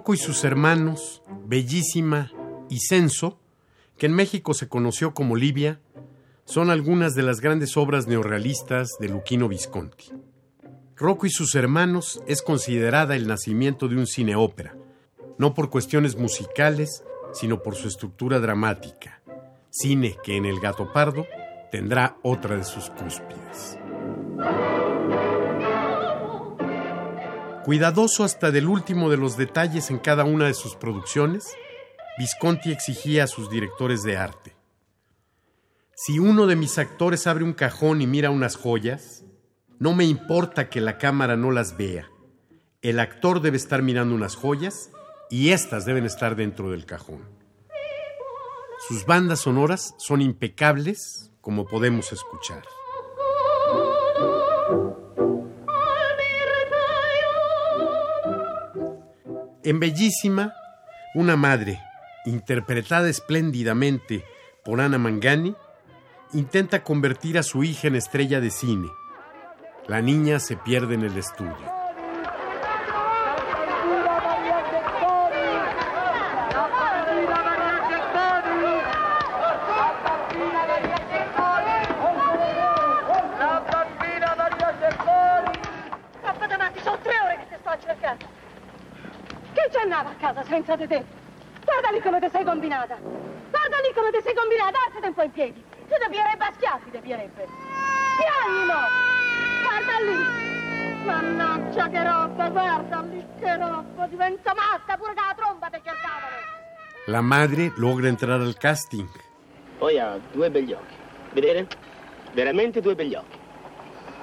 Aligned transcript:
Rocco 0.00 0.14
y 0.14 0.16
sus 0.16 0.44
hermanos, 0.44 1.22
Bellísima 1.44 2.32
y 2.70 2.78
Censo, 2.78 3.38
que 3.98 4.06
en 4.06 4.14
México 4.14 4.54
se 4.54 4.66
conoció 4.66 5.12
como 5.12 5.36
Libia, 5.36 5.78
son 6.46 6.70
algunas 6.70 7.14
de 7.14 7.22
las 7.22 7.42
grandes 7.42 7.76
obras 7.76 8.06
neorrealistas 8.06 8.92
de 8.98 9.10
Luchino 9.10 9.46
Visconti. 9.46 10.06
Rocco 10.96 11.26
y 11.26 11.30
sus 11.30 11.54
hermanos 11.54 12.22
es 12.26 12.40
considerada 12.40 13.14
el 13.14 13.28
nacimiento 13.28 13.88
de 13.88 13.96
un 13.96 14.06
cine 14.06 14.36
ópera, 14.36 14.74
no 15.36 15.52
por 15.52 15.68
cuestiones 15.68 16.16
musicales, 16.16 17.04
sino 17.34 17.62
por 17.62 17.74
su 17.74 17.86
estructura 17.86 18.40
dramática, 18.40 19.20
cine 19.68 20.16
que 20.24 20.38
en 20.38 20.46
El 20.46 20.60
Gato 20.60 20.94
Pardo 20.94 21.26
tendrá 21.70 22.16
otra 22.22 22.56
de 22.56 22.64
sus 22.64 22.88
cúspides. 22.88 23.78
Cuidadoso 27.70 28.24
hasta 28.24 28.50
del 28.50 28.66
último 28.66 29.10
de 29.10 29.16
los 29.16 29.36
detalles 29.36 29.90
en 29.90 30.00
cada 30.00 30.24
una 30.24 30.46
de 30.46 30.54
sus 30.54 30.74
producciones, 30.74 31.54
Visconti 32.18 32.72
exigía 32.72 33.22
a 33.22 33.26
sus 33.28 33.48
directores 33.48 34.02
de 34.02 34.16
arte. 34.16 34.56
Si 35.94 36.18
uno 36.18 36.48
de 36.48 36.56
mis 36.56 36.78
actores 36.78 37.28
abre 37.28 37.44
un 37.44 37.52
cajón 37.52 38.02
y 38.02 38.08
mira 38.08 38.30
unas 38.30 38.56
joyas, 38.56 39.22
no 39.78 39.94
me 39.94 40.04
importa 40.04 40.68
que 40.68 40.80
la 40.80 40.98
cámara 40.98 41.36
no 41.36 41.52
las 41.52 41.76
vea. 41.76 42.10
El 42.82 42.98
actor 42.98 43.40
debe 43.40 43.58
estar 43.58 43.82
mirando 43.82 44.16
unas 44.16 44.34
joyas 44.34 44.90
y 45.30 45.50
éstas 45.50 45.84
deben 45.84 46.06
estar 46.06 46.34
dentro 46.34 46.72
del 46.72 46.86
cajón. 46.86 47.22
Sus 48.88 49.06
bandas 49.06 49.38
sonoras 49.38 49.94
son 49.96 50.22
impecables, 50.22 51.30
como 51.40 51.66
podemos 51.66 52.12
escuchar. 52.12 52.64
En 59.62 59.78
Bellísima, 59.78 60.54
una 61.14 61.36
madre, 61.36 61.82
interpretada 62.24 63.10
espléndidamente 63.10 64.24
por 64.64 64.80
Ana 64.80 64.96
Mangani, 64.96 65.54
intenta 66.32 66.82
convertir 66.82 67.36
a 67.36 67.42
su 67.42 67.62
hija 67.62 67.88
en 67.88 67.96
estrella 67.96 68.40
de 68.40 68.50
cine. 68.50 68.88
La 69.86 70.00
niña 70.00 70.38
se 70.38 70.56
pierde 70.56 70.94
en 70.94 71.02
el 71.02 71.18
estudio. 71.18 71.56
A 87.66 87.76
cercare. 87.78 88.39
Ci 89.70 89.76
andava 89.76 90.10
a 90.10 90.14
casa 90.18 90.42
senza 90.44 90.74
di 90.76 90.86
te? 90.86 91.04
Guarda 91.64 91.90
lì 91.90 92.00
come 92.00 92.20
ti 92.20 92.28
sei 92.30 92.44
combinata. 92.44 92.96
Guarda 92.96 93.76
lì 93.78 93.92
come 93.94 94.10
ti 94.10 94.20
sei 94.22 94.34
combinata, 94.34 94.78
alzati 94.86 95.06
un 95.06 95.14
po' 95.14 95.22
in 95.22 95.30
piedi. 95.30 95.64
Tu 95.70 95.94
ti 95.94 96.10
pierebbe 96.10 96.44
a 96.44 96.52
schiaffi. 96.54 96.90
Piangi, 96.90 98.66
no! 98.66 98.80
Guarda 99.62 99.98
lì! 100.04 100.48
Mannaggia 101.04 101.88
che 101.88 102.02
roba, 102.02 102.48
guarda 102.50 103.00
lì 103.02 103.24
che 103.38 103.56
roba, 103.56 104.06
diventa 104.06 104.54
matta 104.54 104.96
pure 104.96 105.14
che 105.14 105.20
la 105.20 105.34
tromba 105.36 105.68
ti 105.68 105.80
cercavano. 105.82 106.36
La 107.06 107.20
madre 107.20 107.72
logra 107.76 108.08
entrar 108.08 108.40
al 108.40 108.56
casting. 108.56 109.08
Poi 109.78 109.98
ha 109.98 110.18
due 110.32 110.50
begli 110.50 110.72
occhi. 110.72 110.94
Vedere? 111.32 111.66
Veramente 112.32 112.80
due 112.80 112.94
begli 112.94 113.14
occhi. 113.14 113.39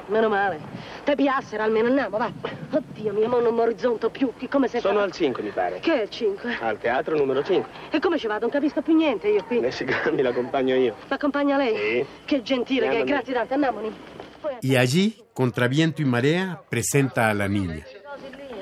Meno 0.07 0.29
male. 0.29 0.59
Te 1.03 1.15
piassero 1.15 1.63
almeno 1.63 1.87
andiamo, 1.87 2.17
va. 2.17 2.31
Oddio 2.71 3.11
mio, 3.13 3.27
mo 3.27 3.39
non 3.39 3.53
mi 3.53 3.59
orizzonto 3.61 4.09
più. 4.09 4.33
Che 4.37 4.47
come 4.47 4.67
sei 4.67 4.79
Sono 4.79 4.95
fatto? 4.95 5.05
al 5.05 5.11
5, 5.11 5.43
mi 5.43 5.49
pare. 5.49 5.79
Che 5.79 5.93
è 5.93 6.03
il 6.03 6.09
5? 6.09 6.57
Al 6.61 6.77
teatro 6.77 7.15
numero 7.17 7.43
5. 7.43 7.69
E 7.91 7.99
come 7.99 8.17
ci 8.17 8.27
vado? 8.27 8.41
Non 8.41 8.49
capisco 8.49 8.81
più 8.81 8.95
niente 8.95 9.27
io 9.27 9.43
qui. 9.43 9.59
Messi 9.59 9.83
Grandi 9.83 10.21
l'accompagno 10.21 10.75
io. 10.75 10.95
M'accompagna 11.09 11.57
lei? 11.57 11.75
Sì. 11.75 12.05
Che 12.25 12.41
gentile 12.41 12.87
che 12.87 12.95
è, 12.95 12.99
Andiamo. 12.99 13.11
grazie 13.21 13.33
tante, 13.33 13.53
andiamoni. 13.53 13.95
Poi- 14.39 14.57
Y 14.61 14.75
allí, 14.75 15.15
contra 15.33 15.67
viento 15.67 16.01
y 16.01 16.05
marea, 16.05 16.61
presenta 16.69 17.27
a 17.27 17.33
la 17.33 17.47
niña. 17.47 17.83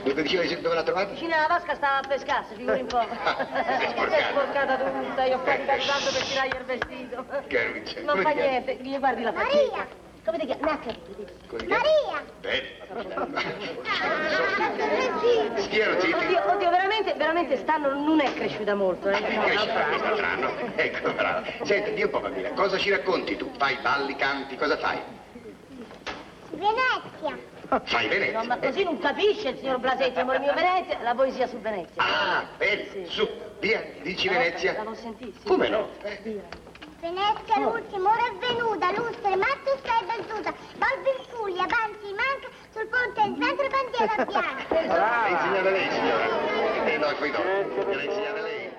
Dove 0.04 0.22
dicevi 0.22 0.62
dove 0.62 0.76
l'ha 0.76 0.84
trovata? 0.84 1.12
Vicino 1.14 1.34
alla 1.34 1.48
vasca 1.48 1.74
stava 1.74 1.98
a 1.98 2.08
pescarsi, 2.08 2.54
figuri 2.56 2.82
un 2.82 2.86
po'. 2.88 3.00
Si 3.10 4.14
è 4.14 4.24
sporcata 4.30 4.78
tutta, 4.78 5.26
io 5.26 5.36
ho 5.36 5.40
faticato 5.40 5.84
tanto 5.86 6.12
per 6.14 6.24
tirargli 6.24 6.56
il 6.60 6.66
vestito. 6.66 7.26
Caruccia. 7.48 8.02
Non 8.02 8.22
fa 8.22 8.30
niente, 8.30 8.78
gli 8.82 8.98
guardi 9.00 9.24
la 9.24 9.34
faccia. 9.34 10.04
Come 10.26 10.40
ti 10.40 10.46
chiami? 10.48 10.80
Chiami? 11.58 11.90
Bene. 12.42 12.64
Schiero, 15.58 15.98
Titi. 15.98 16.14
Oddio, 16.14 16.52
oddio, 16.52 16.70
veramente, 16.72 17.14
veramente 17.14 17.58
stanno 17.58 17.94
non 17.94 18.20
è 18.20 18.34
cresciuta 18.34 18.74
molto, 18.74 19.10
eh. 19.10 19.22
Cresciuta, 19.22 20.14
strano. 20.16 20.52
Ecco, 20.76 21.12
brava. 21.12 21.44
Senti, 21.64 21.94
di 21.94 22.04
un 22.04 22.10
po' 22.10 22.20
bambina, 22.22 22.50
cosa 22.54 22.78
ci 22.78 22.90
racconti 22.90 23.36
tu? 23.38 23.52
Fai 23.58 23.78
balli, 23.82 24.16
canti, 24.16 24.56
cosa 24.56 24.78
fai? 24.78 25.00
Venezia. 26.52 27.38
Fai 27.84 28.08
Venezia. 28.08 28.40
No, 28.40 28.46
ma 28.46 28.58
così 28.58 28.84
non 28.84 28.98
capisce 29.00 29.50
il 29.50 29.58
signor 29.58 29.80
Blasetti, 29.80 30.20
amore 30.20 30.40
mio, 30.40 30.54
Venezia, 30.54 31.00
la 31.02 31.14
poesia 31.14 31.48
su 31.48 31.60
Venezia. 31.60 32.02
Ah, 32.02 32.46
bene, 32.58 32.88
Sì. 32.92 33.06
su, 33.10 33.28
via, 33.60 33.84
dici 34.02 34.28
La 34.28 34.38
Venezia. 34.38 34.82
non 34.84 34.96
sentì, 34.96 35.34
sì. 35.40 35.48
Come 35.48 35.68
no? 35.70 35.90
Venezia 36.02 36.64
Venezia, 37.06 37.60
Venesca, 37.60 38.02
ora 38.02 38.26
è 38.26 38.36
Venuta, 38.40 38.92
Lustre, 38.94 39.38
stai 39.78 40.02
e 40.02 40.06
Beltuta, 40.06 40.52
Balbi 40.76 41.14
Fuglia, 41.30 41.64
avanti, 41.66 42.12
Manca, 42.18 42.50
sul 42.74 42.88
ponte 42.88 43.22
il 43.22 43.38
centro 43.40 43.68
bandiera 43.70 44.26
bianca. 44.26 44.82
Brava! 44.88 45.30
Lei 45.30 45.38
signora, 45.44 45.70
lei 45.70 45.90
signora. 45.92 46.26
E 46.86 46.98
noi 46.98 47.16
qui 47.18 47.30
no. 47.30 47.94
Lei 47.94 48.10
signora, 48.12 48.42
lei. 48.42 48.74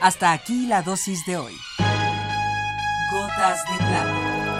Hasta 0.00 0.30
aquí 0.30 0.66
la 0.68 0.82
dosis 0.82 1.24
de 1.26 1.36
hoy. 1.36 1.56
Gotas 3.10 3.64
de 3.64 3.76
plata. 3.78 4.53